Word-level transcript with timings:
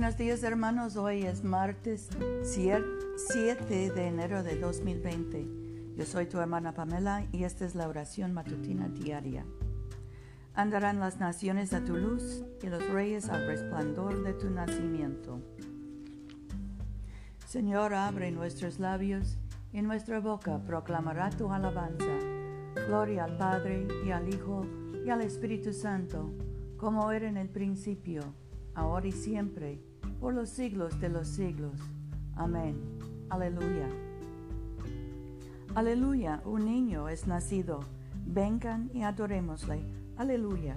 Buenos 0.00 0.16
días 0.16 0.42
hermanos, 0.44 0.96
hoy 0.96 1.24
es 1.24 1.44
martes 1.44 2.08
7 2.42 3.90
de 3.90 4.06
enero 4.06 4.42
de 4.42 4.58
2020. 4.58 5.46
Yo 5.94 6.06
soy 6.06 6.24
tu 6.24 6.38
hermana 6.38 6.72
Pamela 6.72 7.26
y 7.32 7.44
esta 7.44 7.66
es 7.66 7.74
la 7.74 7.86
oración 7.86 8.32
matutina 8.32 8.88
diaria. 8.88 9.44
Andarán 10.54 11.00
las 11.00 11.20
naciones 11.20 11.74
a 11.74 11.84
tu 11.84 11.96
luz 11.96 12.42
y 12.62 12.68
los 12.68 12.88
reyes 12.88 13.28
al 13.28 13.46
resplandor 13.46 14.22
de 14.22 14.32
tu 14.32 14.48
nacimiento. 14.48 15.42
Señor, 17.44 17.92
abre 17.92 18.30
nuestros 18.30 18.78
labios 18.78 19.36
y 19.70 19.82
nuestra 19.82 20.18
boca 20.20 20.62
proclamará 20.64 21.28
tu 21.28 21.52
alabanza. 21.52 22.18
Gloria 22.86 23.24
al 23.24 23.36
Padre 23.36 23.86
y 24.02 24.12
al 24.12 24.32
Hijo 24.32 24.64
y 25.04 25.10
al 25.10 25.20
Espíritu 25.20 25.74
Santo, 25.74 26.32
como 26.78 27.12
era 27.12 27.28
en 27.28 27.36
el 27.36 27.50
principio 27.50 28.22
ahora 28.74 29.06
y 29.06 29.12
siempre, 29.12 29.89
por 30.20 30.34
los 30.34 30.50
siglos 30.50 31.00
de 31.00 31.08
los 31.08 31.28
siglos. 31.28 31.74
Amén. 32.36 32.76
Aleluya. 33.30 33.88
Aleluya, 35.74 36.42
un 36.44 36.64
niño 36.66 37.08
es 37.08 37.26
nacido. 37.26 37.80
Vengan 38.26 38.90
y 38.92 39.02
adorémosle. 39.02 39.82
Aleluya. 40.16 40.76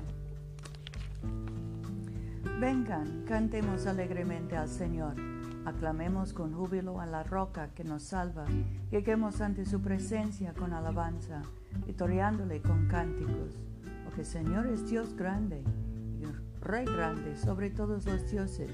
Vengan, 2.60 3.26
cantemos 3.28 3.86
alegremente 3.86 4.56
al 4.56 4.70
Señor. 4.70 5.16
Aclamemos 5.66 6.34
con 6.34 6.54
júbilo 6.54 7.00
a 7.00 7.06
la 7.06 7.24
roca 7.24 7.70
que 7.74 7.84
nos 7.84 8.04
salva. 8.04 8.46
Lleguemos 8.92 9.42
ante 9.42 9.66
su 9.66 9.82
presencia 9.82 10.54
con 10.54 10.74
alabanza, 10.74 11.42
victoriándole 11.86 12.62
con 12.62 12.88
cánticos. 12.88 13.60
Porque 14.06 14.24
Señor 14.24 14.68
es 14.68 14.90
Dios 14.90 15.16
grande 15.16 15.64
Rey 16.64 16.86
grande 16.86 17.36
sobre 17.36 17.70
todos 17.70 18.06
los 18.06 18.32
dioses. 18.32 18.72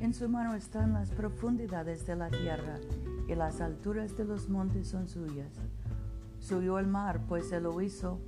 En 0.00 0.14
su 0.14 0.28
mano 0.28 0.54
están 0.54 0.92
las 0.92 1.10
profundidades 1.10 2.06
de 2.06 2.14
la 2.14 2.28
tierra 2.28 2.78
y 3.26 3.34
las 3.34 3.60
alturas 3.60 4.16
de 4.16 4.24
los 4.24 4.48
montes 4.48 4.86
son 4.86 5.08
suyas. 5.08 5.52
Subió 6.38 6.78
el 6.78 6.86
mar, 6.86 7.20
pues 7.28 7.50
él 7.50 7.64
lo 7.64 7.80
hizo, 7.80 8.20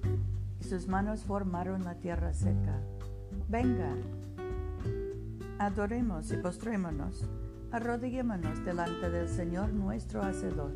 y 0.60 0.64
sus 0.64 0.88
manos 0.88 1.24
formaron 1.24 1.84
la 1.84 1.94
tierra 1.94 2.32
seca. 2.32 2.80
Venga, 3.48 3.94
adoremos 5.60 6.32
y 6.32 6.38
postrémonos, 6.38 7.24
arrodillémonos 7.70 8.64
delante 8.64 9.08
del 9.08 9.28
Señor 9.28 9.72
nuestro 9.72 10.22
Hacedor, 10.22 10.72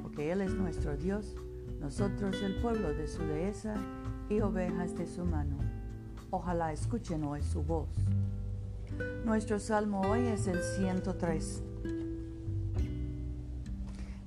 porque 0.00 0.30
Él 0.30 0.42
es 0.42 0.54
nuestro 0.54 0.96
Dios, 0.96 1.34
nosotros 1.80 2.40
el 2.42 2.60
pueblo 2.60 2.94
de 2.94 3.08
su 3.08 3.22
dehesa 3.24 3.74
y 4.28 4.40
ovejas 4.40 4.96
de 4.96 5.06
su 5.06 5.24
mano. 5.24 5.56
Ojalá 6.30 6.72
escuchen 6.72 7.24
hoy 7.24 7.42
su 7.42 7.62
voz. 7.62 7.88
Nuestro 9.26 9.58
salmo 9.58 10.02
hoy 10.02 10.24
es 10.28 10.46
el 10.46 10.62
103. 10.62 11.60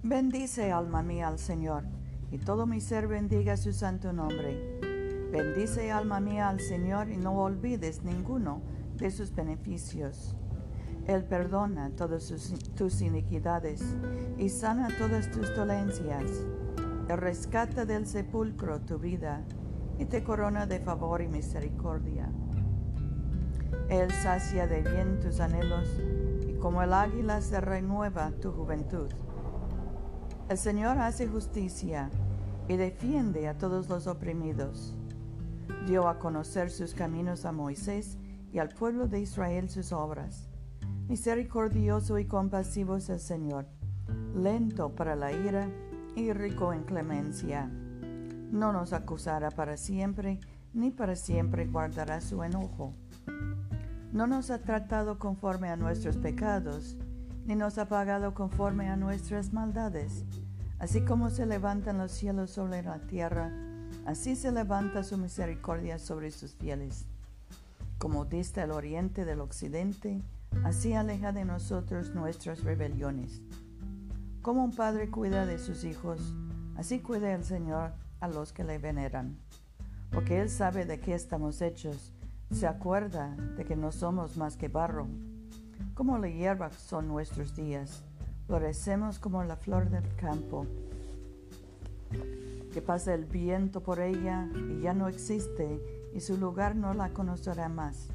Bendice 0.04 0.74
alma 0.74 1.02
mía 1.04 1.30
al 1.30 1.40
Señor, 1.40 1.86
y 2.32 2.38
todo 2.38 2.66
mi 2.66 2.82
ser 2.82 3.08
bendiga 3.08 3.56
su 3.56 3.72
santo 3.72 4.12
nombre. 4.12 4.78
Bendice 5.32 5.90
alma 5.90 6.20
mía 6.20 6.50
al 6.50 6.60
Señor 6.60 7.10
y 7.10 7.16
no 7.16 7.32
olvides 7.42 8.04
ninguno 8.04 8.62
de 8.98 9.10
sus 9.10 9.34
beneficios. 9.34 10.36
Él 11.08 11.24
perdona 11.24 11.92
todas 11.92 12.34
tus 12.76 13.02
iniquidades 13.02 13.82
y 14.38 14.50
sana 14.50 14.90
todas 14.98 15.32
tus 15.32 15.56
dolencias. 15.56 16.30
Él 17.08 17.18
rescata 17.18 17.86
del 17.86 18.06
sepulcro 18.06 18.82
tu 18.82 19.00
vida 19.00 19.46
y 19.98 20.04
te 20.04 20.26
corona 20.26 20.66
de 20.66 20.82
favor 20.82 21.22
y 21.22 21.30
misericordia. 21.30 22.30
Él 23.90 24.12
sacia 24.12 24.68
de 24.68 24.82
bien 24.82 25.20
tus 25.20 25.40
anhelos 25.40 25.90
y 26.48 26.54
como 26.54 26.82
el 26.82 26.94
águila 26.94 27.42
se 27.42 27.60
renueva 27.60 28.32
tu 28.32 28.52
juventud. 28.52 29.10
El 30.48 30.58
Señor 30.58 30.98
hace 31.00 31.28
justicia 31.28 32.10
y 32.68 32.78
defiende 32.78 33.48
a 33.48 33.58
todos 33.58 33.90
los 33.90 34.08
oprimidos. 34.08 34.96
Dio 35.88 36.08
a 36.08 36.20
conocer 36.20 36.70
sus 36.72 36.94
caminos 36.94 37.46
a 37.46 37.52
Moisés 37.52 38.18
y 38.52 38.60
al 38.60 38.70
pueblo 38.70 39.08
de 39.08 39.22
Israel 39.22 39.70
sus 39.70 39.92
obras. 39.92 40.50
Misericordioso 41.08 42.20
y 42.20 42.26
compasivo 42.26 42.96
es 42.96 43.10
el 43.10 43.20
Señor, 43.20 43.66
lento 44.36 44.96
para 44.96 45.16
la 45.16 45.32
ira 45.32 45.68
y 46.16 46.32
rico 46.34 46.74
en 46.74 46.84
clemencia 46.84 47.70
no 48.52 48.74
nos 48.74 48.94
acusará 48.94 49.52
para 49.52 49.78
siempre, 49.78 50.40
ni 50.74 50.92
para 50.92 51.16
siempre 51.16 51.68
guardará 51.68 52.20
su 52.20 52.44
enojo. 52.44 52.94
No 54.12 54.26
nos 54.26 54.50
ha 54.50 54.58
tratado 54.58 55.20
conforme 55.20 55.70
a 55.70 55.76
nuestros 55.76 56.18
pecados, 56.18 56.98
ni 57.46 57.56
nos 57.56 57.78
ha 57.78 57.86
pagado 57.86 58.34
conforme 58.34 58.90
a 58.90 58.96
nuestras 58.96 59.54
maldades. 59.54 60.26
Así 60.80 61.02
como 61.02 61.30
se 61.30 61.46
levantan 61.46 62.00
los 62.00 62.12
cielos 62.12 62.50
sobre 62.50 62.82
la 62.82 63.00
tierra, 63.00 63.52
así 64.08 64.36
se 64.36 64.52
levanta 64.52 65.04
su 65.04 65.20
misericordia 65.20 66.00
sobre 66.00 66.32
sus 66.32 66.56
fieles. 66.56 67.06
Como 68.00 68.26
dista 68.26 68.64
el 68.64 68.72
oriente 68.72 69.26
del 69.26 69.42
occidente, 69.42 70.24
así 70.64 70.94
aleja 70.94 71.32
de 71.32 71.46
nosotros 71.46 72.16
nuestras 72.16 72.64
rebeliones. 72.64 73.44
Como 74.42 74.64
un 74.64 74.72
padre 74.72 75.12
cuida 75.12 75.46
de 75.46 75.60
sus 75.60 75.84
hijos, 75.84 76.34
así 76.78 77.00
cuida 77.00 77.36
el 77.36 77.44
Señor 77.44 77.92
a 78.22 78.28
los 78.28 78.54
que 78.54 78.64
le 78.64 78.80
veneran, 78.80 79.38
porque 80.10 80.42
Él 80.42 80.50
sabe 80.50 80.86
de 80.86 81.00
qué 81.00 81.14
estamos 81.14 81.62
hechos, 81.62 82.12
se 82.52 82.68
acuerda 82.68 83.36
de 83.58 83.66
que 83.66 83.76
no 83.76 83.92
somos 83.92 84.38
más 84.38 84.58
que 84.58 84.68
barro. 84.68 85.08
Como 85.94 86.18
la 86.18 86.30
hierba 86.30 86.72
son 86.72 87.08
nuestros 87.08 87.56
días, 87.56 88.04
florecemos 88.48 89.20
como 89.20 89.44
la 89.44 89.56
flor 89.56 89.90
del 89.90 90.16
campo, 90.16 90.66
que 92.74 92.82
pasa 92.82 93.14
el 93.14 93.26
viento 93.26 93.82
por 93.82 94.00
ella 94.00 94.50
y 94.70 94.82
ya 94.82 94.94
no 94.94 95.08
existe, 95.08 95.82
y 96.14 96.20
su 96.22 96.38
lugar 96.38 96.76
no 96.76 96.94
la 96.94 97.10
conocerá 97.10 97.70
más. 97.70 98.08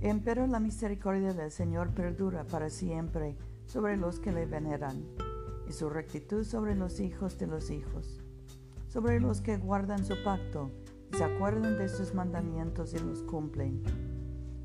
Empero 0.00 0.46
la 0.46 0.60
misericordia 0.60 1.32
del 1.32 1.50
Señor 1.50 1.90
perdura 1.90 2.44
para 2.44 2.70
siempre 2.70 3.36
sobre 3.66 3.96
los 3.96 4.18
que 4.18 4.32
le 4.32 4.46
veneran, 4.46 5.04
y 5.68 5.72
su 5.72 5.88
rectitud 5.88 6.44
sobre 6.44 6.74
los 6.74 7.00
hijos 7.00 7.38
de 7.38 7.46
los 7.46 7.70
hijos 7.70 8.20
sobre 8.96 9.20
los 9.20 9.42
que 9.42 9.58
guardan 9.58 10.06
su 10.06 10.14
pacto, 10.24 10.70
se 11.12 11.24
acuerdan 11.24 11.78
de 11.78 11.88
sus 11.88 12.14
mandamientos 12.14 12.94
y 12.94 12.98
los 12.98 13.22
cumplen. 13.22 13.82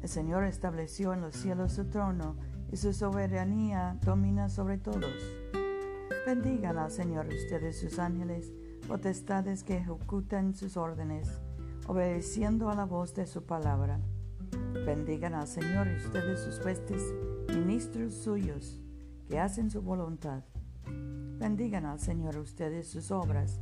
El 0.02 0.10
Señor 0.10 0.44
estableció 0.46 1.14
en 1.14 1.22
los 1.22 1.36
cielos 1.36 1.74
su 1.74 1.86
trono 1.86 2.36
y 2.72 2.78
su 2.78 2.94
soberanía 2.94 3.98
domina 4.04 4.50
sobre 4.50 4.78
todos. 4.78 5.14
Bendigan 6.26 6.78
al 6.78 6.92
Señor 6.92 7.28
ustedes 7.28 7.80
sus 7.80 8.00
ángeles, 8.00 8.52
potestades 8.88 9.64
que 9.64 9.78
ejecutan 9.78 10.54
sus 10.56 10.78
órdenes, 10.78 11.40
obedeciendo 11.88 12.70
a 12.70 12.76
la 12.76 12.86
voz 12.86 13.14
de 13.14 13.26
su 13.26 13.44
palabra. 13.44 14.00
Bendigan 14.86 15.34
al 15.34 15.48
Señor 15.48 15.88
ustedes 15.88 16.40
sus 16.40 16.64
huestes, 16.66 17.02
ministros 17.50 18.14
suyos, 18.14 18.82
que 19.28 19.40
hacen 19.40 19.70
su 19.70 19.82
voluntad. 19.82 20.44
Bendigan 21.40 21.86
al 21.86 22.00
Señor 22.00 22.38
ustedes 22.38 22.88
sus 22.88 23.12
obras, 23.12 23.60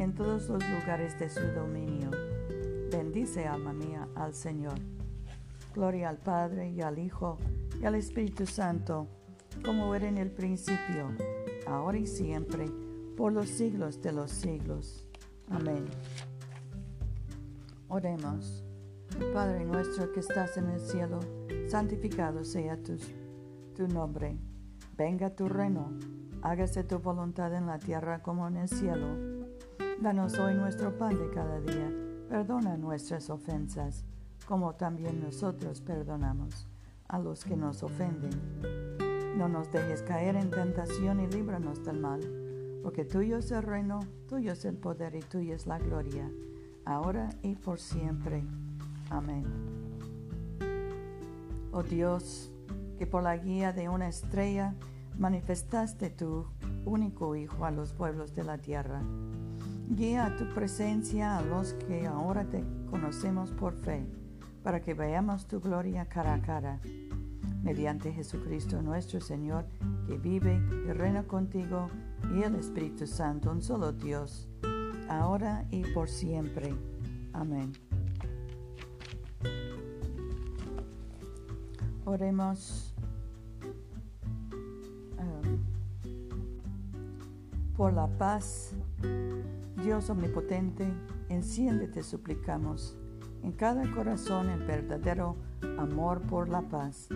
en 0.00 0.14
todos 0.14 0.48
los 0.48 0.62
lugares 0.70 1.18
de 1.18 1.28
su 1.28 1.46
dominio. 1.54 2.10
Bendice, 2.90 3.46
alma 3.46 3.74
mía, 3.74 4.08
al 4.14 4.34
Señor. 4.34 4.78
Gloria 5.74 6.08
al 6.08 6.16
Padre 6.16 6.70
y 6.70 6.80
al 6.80 6.98
Hijo 6.98 7.36
y 7.80 7.84
al 7.84 7.94
Espíritu 7.94 8.46
Santo, 8.46 9.06
como 9.62 9.94
era 9.94 10.08
en 10.08 10.16
el 10.16 10.30
principio, 10.30 11.12
ahora 11.66 11.98
y 11.98 12.06
siempre, 12.06 12.66
por 13.14 13.32
los 13.32 13.50
siglos 13.50 14.00
de 14.00 14.12
los 14.12 14.30
siglos. 14.30 15.06
Amén. 15.50 15.84
Oremos. 17.88 18.64
Padre 19.34 19.66
nuestro 19.66 20.10
que 20.12 20.20
estás 20.20 20.56
en 20.56 20.70
el 20.70 20.80
cielo, 20.80 21.20
santificado 21.68 22.42
sea 22.42 22.82
tu, 22.82 22.96
tu 23.76 23.86
nombre. 23.86 24.38
Venga 24.96 25.36
tu 25.36 25.46
reino, 25.46 25.92
hágase 26.40 26.84
tu 26.84 27.00
voluntad 27.00 27.52
en 27.54 27.66
la 27.66 27.78
tierra 27.78 28.22
como 28.22 28.48
en 28.48 28.56
el 28.56 28.68
cielo. 28.68 29.29
Danos 30.00 30.38
hoy 30.38 30.54
nuestro 30.54 30.96
pan 30.96 31.14
de 31.14 31.28
cada 31.28 31.60
día. 31.60 31.92
Perdona 32.26 32.78
nuestras 32.78 33.28
ofensas, 33.28 34.02
como 34.46 34.74
también 34.74 35.20
nosotros 35.22 35.82
perdonamos 35.82 36.66
a 37.06 37.18
los 37.18 37.44
que 37.44 37.54
nos 37.54 37.82
ofenden. 37.82 38.30
No 39.36 39.46
nos 39.46 39.70
dejes 39.70 40.00
caer 40.00 40.36
en 40.36 40.48
tentación 40.48 41.20
y 41.20 41.26
líbranos 41.26 41.84
del 41.84 42.00
mal, 42.00 42.20
porque 42.82 43.04
tuyo 43.04 43.36
es 43.36 43.50
el 43.50 43.62
reino, 43.62 44.00
tuyo 44.26 44.52
es 44.52 44.64
el 44.64 44.78
poder 44.78 45.14
y 45.16 45.20
tuya 45.20 45.54
es 45.54 45.66
la 45.66 45.78
gloria, 45.78 46.30
ahora 46.86 47.28
y 47.42 47.56
por 47.56 47.78
siempre. 47.78 48.42
Amén. 49.10 49.44
Oh 51.72 51.82
Dios, 51.82 52.50
que 52.96 53.06
por 53.06 53.22
la 53.22 53.36
guía 53.36 53.74
de 53.74 53.90
una 53.90 54.08
estrella 54.08 54.74
manifestaste 55.18 56.08
tu 56.08 56.46
único 56.86 57.36
Hijo 57.36 57.66
a 57.66 57.70
los 57.70 57.92
pueblos 57.92 58.34
de 58.34 58.44
la 58.44 58.56
tierra 58.56 59.02
Guía 59.92 60.36
tu 60.38 60.48
presencia 60.54 61.36
a 61.36 61.42
los 61.42 61.74
que 61.74 62.06
ahora 62.06 62.44
te 62.44 62.62
conocemos 62.88 63.50
por 63.50 63.74
fe, 63.74 64.06
para 64.62 64.80
que 64.80 64.94
veamos 64.94 65.48
tu 65.48 65.60
gloria 65.60 66.06
cara 66.06 66.34
a 66.34 66.40
cara. 66.40 66.80
mediante 67.64 68.12
Jesucristo 68.12 68.80
nuestro 68.80 69.20
Señor, 69.20 69.66
que 70.06 70.16
vive 70.16 70.62
y 70.86 70.92
reina 70.92 71.24
contigo 71.24 71.88
y 72.32 72.42
el 72.44 72.54
Espíritu 72.54 73.04
Santo, 73.06 73.50
un 73.50 73.62
solo 73.62 73.92
Dios, 73.92 74.48
ahora 75.08 75.66
y 75.70 75.82
por 75.92 76.08
siempre. 76.08 76.72
Amén. 77.32 77.72
Oremos 82.04 82.94
um, 85.18 85.58
por 87.76 87.92
la 87.92 88.06
paz. 88.06 88.72
Dios 89.82 90.10
omnipotente, 90.10 90.92
enciende, 91.28 91.88
te 91.88 92.02
suplicamos, 92.02 92.98
en 93.42 93.52
cada 93.52 93.90
corazón 93.94 94.50
el 94.50 94.60
verdadero 94.60 95.36
amor 95.78 96.20
por 96.22 96.48
la 96.48 96.62
paz. 96.62 97.08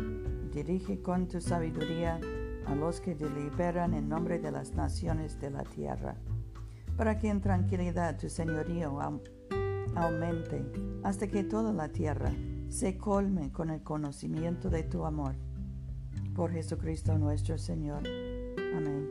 Dirige 0.53 1.03
con 1.03 1.29
tu 1.29 1.41
sabiduría 1.41 2.19
a 2.67 2.75
los 2.75 3.01
que 3.01 3.15
deliberan 3.15 3.93
en 3.93 4.09
nombre 4.09 4.39
de 4.39 4.51
las 4.51 4.75
naciones 4.75 5.39
de 5.41 5.51
la 5.51 5.65
tierra, 5.65 6.17
para 6.97 7.19
que 7.19 7.29
en 7.29 7.43
tranquilidad 7.43 8.19
tu 8.19 8.31
señorío 8.31 8.99
aumente 9.95 10.65
hasta 11.03 11.27
que 11.27 11.45
toda 11.45 11.73
la 11.73 11.89
tierra 11.89 12.33
se 12.71 12.97
colme 12.97 13.53
con 13.53 13.69
el 13.69 13.83
conocimiento 13.83 14.71
de 14.71 14.85
tu 14.85 15.05
amor. 15.05 15.35
Por 16.35 16.51
Jesucristo 16.51 17.19
nuestro 17.19 17.59
Señor. 17.59 18.03
Amén. 18.75 19.11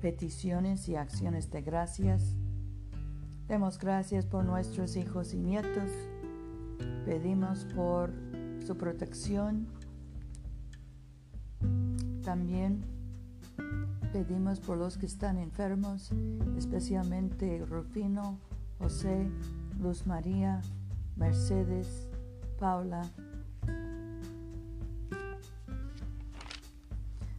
peticiones 0.00 0.88
y 0.88 0.96
acciones 0.96 1.50
de 1.50 1.62
gracias. 1.62 2.34
Demos 3.48 3.78
gracias 3.78 4.26
por 4.26 4.44
nuestros 4.44 4.96
hijos 4.96 5.34
y 5.34 5.38
nietos. 5.38 5.90
Pedimos 7.04 7.64
por 7.74 8.12
su 8.66 8.76
protección. 8.76 9.66
También 12.22 12.84
pedimos 14.12 14.60
por 14.60 14.78
los 14.78 14.96
que 14.96 15.06
están 15.06 15.38
enfermos, 15.38 16.10
especialmente 16.56 17.64
Rufino, 17.66 18.38
José, 18.78 19.28
Luz 19.80 20.06
María, 20.06 20.60
Mercedes, 21.16 22.08
Paula. 22.58 23.02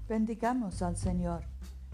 Bendigamos 0.08 0.82
al 0.82 0.98
Señor. 0.98 1.51